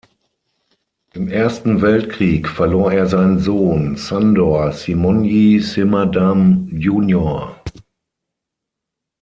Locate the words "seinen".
3.05-3.37